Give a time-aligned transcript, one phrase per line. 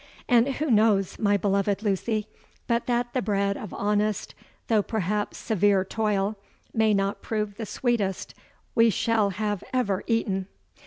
[0.27, 2.27] And who knows, my beloved Lucy,
[2.65, 4.33] but that the bread of honest
[4.65, 6.37] though perhaps severe toil,
[6.73, 8.33] may not prove the sweetest
[8.73, 10.47] we shall have ever eaten?'